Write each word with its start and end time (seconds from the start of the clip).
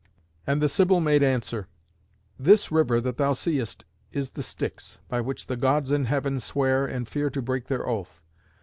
And 0.47 0.63
the 0.63 0.67
Sibyl 0.67 0.99
made 0.99 1.21
answer: 1.21 1.67
"This 2.39 2.71
river 2.71 2.99
that 3.01 3.17
thou 3.17 3.33
seest 3.33 3.85
is 4.11 4.31
the 4.31 4.41
Styx, 4.41 4.97
by 5.07 5.21
which 5.21 5.45
the 5.45 5.55
Gods 5.55 5.91
in 5.91 6.05
heaven 6.05 6.39
swear, 6.39 6.87
and 6.87 7.07
fear 7.07 7.29
to 7.29 7.39
break 7.39 7.67
their 7.67 7.87
oath. 7.87 8.19